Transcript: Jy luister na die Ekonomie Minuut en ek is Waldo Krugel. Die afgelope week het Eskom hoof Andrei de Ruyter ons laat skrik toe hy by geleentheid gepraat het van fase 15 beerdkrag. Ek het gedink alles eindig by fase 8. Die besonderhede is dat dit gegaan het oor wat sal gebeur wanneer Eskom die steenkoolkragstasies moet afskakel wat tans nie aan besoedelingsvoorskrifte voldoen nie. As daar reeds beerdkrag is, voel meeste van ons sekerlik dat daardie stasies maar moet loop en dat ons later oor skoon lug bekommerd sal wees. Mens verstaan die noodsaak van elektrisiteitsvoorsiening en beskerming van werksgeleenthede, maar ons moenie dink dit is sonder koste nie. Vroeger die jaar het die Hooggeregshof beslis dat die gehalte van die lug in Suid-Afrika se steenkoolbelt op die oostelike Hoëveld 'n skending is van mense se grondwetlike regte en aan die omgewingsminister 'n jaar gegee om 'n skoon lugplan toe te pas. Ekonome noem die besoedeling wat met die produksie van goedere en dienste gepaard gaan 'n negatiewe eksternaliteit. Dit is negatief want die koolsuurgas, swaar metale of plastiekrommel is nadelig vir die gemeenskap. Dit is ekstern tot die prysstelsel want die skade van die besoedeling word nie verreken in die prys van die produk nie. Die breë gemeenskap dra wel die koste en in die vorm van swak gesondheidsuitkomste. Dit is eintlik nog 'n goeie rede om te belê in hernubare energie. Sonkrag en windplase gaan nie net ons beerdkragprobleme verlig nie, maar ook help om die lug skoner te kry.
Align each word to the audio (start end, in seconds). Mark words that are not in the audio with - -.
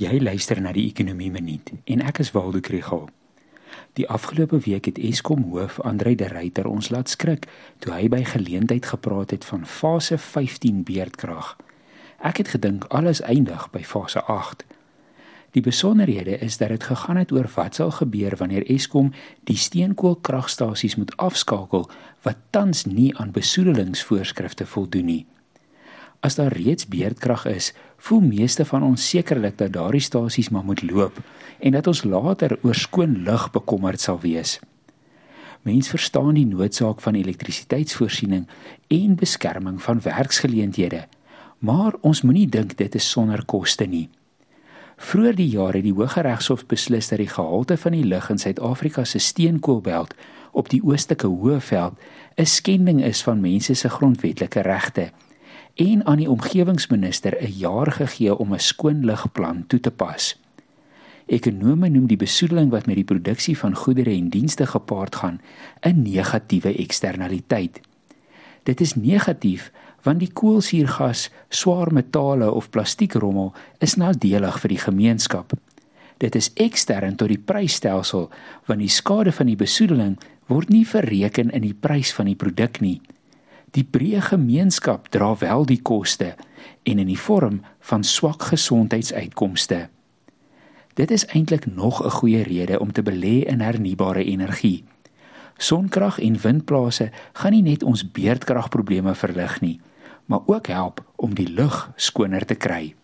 Jy 0.00 0.16
luister 0.16 0.56
na 0.64 0.70
die 0.72 0.86
Ekonomie 0.88 1.28
Minuut 1.28 1.74
en 1.84 2.00
ek 2.08 2.22
is 2.22 2.30
Waldo 2.32 2.62
Krugel. 2.64 3.02
Die 4.00 4.06
afgelope 4.08 4.56
week 4.64 4.86
het 4.88 4.96
Eskom 4.96 5.42
hoof 5.52 5.76
Andrei 5.84 6.14
de 6.16 6.30
Ruyter 6.30 6.64
ons 6.70 6.88
laat 6.88 7.10
skrik 7.12 7.44
toe 7.84 7.92
hy 7.92 8.06
by 8.08 8.22
geleentheid 8.24 8.88
gepraat 8.88 9.34
het 9.36 9.44
van 9.44 9.66
fase 9.68 10.16
15 10.16 10.86
beerdkrag. 10.88 11.50
Ek 12.24 12.40
het 12.40 12.48
gedink 12.54 12.86
alles 12.88 13.20
eindig 13.20 13.66
by 13.74 13.82
fase 13.84 14.22
8. 14.24 14.64
Die 15.52 15.60
besonderhede 15.68 16.38
is 16.38 16.56
dat 16.56 16.72
dit 16.72 16.86
gegaan 16.88 17.20
het 17.20 17.34
oor 17.36 17.50
wat 17.58 17.76
sal 17.76 17.92
gebeur 17.98 18.38
wanneer 18.40 18.64
Eskom 18.72 19.12
die 19.52 19.58
steenkoolkragstasies 19.60 20.96
moet 20.96 21.12
afskakel 21.20 21.90
wat 22.24 22.40
tans 22.56 22.86
nie 22.88 23.12
aan 23.20 23.36
besoedelingsvoorskrifte 23.36 24.64
voldoen 24.64 25.12
nie. 25.12 25.26
As 26.20 26.34
daar 26.36 26.52
reeds 26.52 26.84
beerdkrag 26.88 27.46
is, 27.48 27.72
voel 27.96 28.20
meeste 28.20 28.64
van 28.64 28.82
ons 28.84 29.08
sekerlik 29.08 29.56
dat 29.58 29.72
daardie 29.72 30.02
stasies 30.04 30.50
maar 30.52 30.64
moet 30.64 30.82
loop 30.82 31.16
en 31.58 31.72
dat 31.72 31.86
ons 31.86 32.04
later 32.04 32.58
oor 32.62 32.76
skoon 32.76 33.22
lug 33.24 33.50
bekommerd 33.50 34.00
sal 34.00 34.20
wees. 34.20 34.58
Mens 35.64 35.88
verstaan 35.88 36.36
die 36.36 36.46
noodsaak 36.46 37.00
van 37.00 37.16
elektrisiteitsvoorsiening 37.16 38.46
en 38.88 39.16
beskerming 39.16 39.80
van 39.82 40.00
werksgeleenthede, 40.00 41.06
maar 41.58 41.96
ons 42.00 42.22
moenie 42.22 42.48
dink 42.48 42.76
dit 42.76 42.94
is 42.94 43.10
sonder 43.10 43.44
koste 43.44 43.84
nie. 43.84 44.08
Vroeger 45.00 45.36
die 45.36 45.48
jaar 45.48 45.76
het 45.76 45.84
die 45.84 45.96
Hooggeregshof 45.96 46.66
beslis 46.68 47.08
dat 47.08 47.20
die 47.20 47.32
gehalte 47.32 47.76
van 47.80 47.96
die 47.96 48.04
lug 48.04 48.28
in 48.32 48.38
Suid-Afrika 48.38 49.04
se 49.04 49.18
steenkoolbelt 49.18 50.12
op 50.52 50.68
die 50.68 50.82
oostelike 50.84 51.28
Hoëveld 51.28 51.96
'n 52.36 52.46
skending 52.46 53.04
is 53.04 53.22
van 53.22 53.40
mense 53.40 53.74
se 53.74 53.88
grondwetlike 53.88 54.60
regte 54.60 55.12
en 55.74 56.06
aan 56.06 56.16
die 56.16 56.30
omgewingsminister 56.30 57.36
'n 57.40 57.52
jaar 57.58 57.92
gegee 57.92 58.36
om 58.36 58.52
'n 58.52 58.58
skoon 58.58 59.04
lugplan 59.04 59.66
toe 59.66 59.80
te 59.80 59.90
pas. 59.90 60.36
Ekonome 61.26 61.88
noem 61.88 62.06
die 62.06 62.16
besoedeling 62.16 62.70
wat 62.70 62.86
met 62.86 62.98
die 62.98 63.06
produksie 63.06 63.58
van 63.58 63.74
goedere 63.74 64.10
en 64.10 64.28
dienste 64.28 64.66
gepaard 64.66 65.16
gaan 65.16 65.40
'n 65.80 66.02
negatiewe 66.02 66.76
eksternaliteit. 66.76 67.80
Dit 68.62 68.80
is 68.80 68.94
negatief 68.94 69.72
want 70.02 70.18
die 70.18 70.32
koolsuurgas, 70.32 71.30
swaar 71.48 71.92
metale 71.92 72.52
of 72.52 72.70
plastiekrommel 72.70 73.52
is 73.78 73.94
nadelig 73.94 74.60
vir 74.60 74.68
die 74.68 74.78
gemeenskap. 74.78 75.52
Dit 76.18 76.34
is 76.34 76.50
ekstern 76.54 77.16
tot 77.16 77.28
die 77.28 77.38
prysstelsel 77.38 78.30
want 78.66 78.80
die 78.80 78.88
skade 78.88 79.32
van 79.32 79.46
die 79.46 79.56
besoedeling 79.56 80.18
word 80.46 80.68
nie 80.68 80.86
verreken 80.86 81.50
in 81.50 81.62
die 81.62 81.74
prys 81.74 82.12
van 82.12 82.26
die 82.26 82.36
produk 82.36 82.80
nie. 82.80 83.00
Die 83.70 83.84
breë 83.86 84.20
gemeenskap 84.32 85.08
dra 85.14 85.36
wel 85.38 85.64
die 85.66 85.78
koste 85.82 86.34
en 86.82 86.98
in 86.98 87.06
die 87.06 87.18
vorm 87.18 87.60
van 87.86 88.04
swak 88.04 88.42
gesondheidsuitkomste. 88.50 89.88
Dit 90.98 91.10
is 91.10 91.26
eintlik 91.26 91.66
nog 91.66 92.02
'n 92.04 92.10
goeie 92.10 92.42
rede 92.42 92.80
om 92.80 92.92
te 92.92 93.02
belê 93.02 93.46
in 93.46 93.60
hernubare 93.60 94.24
energie. 94.24 94.84
Sonkrag 95.56 96.18
en 96.18 96.40
windplase 96.40 97.10
gaan 97.32 97.52
nie 97.52 97.62
net 97.62 97.82
ons 97.82 98.10
beerdkragprobleme 98.10 99.14
verlig 99.14 99.60
nie, 99.60 99.80
maar 100.26 100.40
ook 100.46 100.66
help 100.66 101.04
om 101.16 101.34
die 101.34 101.48
lug 101.48 101.92
skoner 101.96 102.44
te 102.44 102.54
kry. 102.54 102.94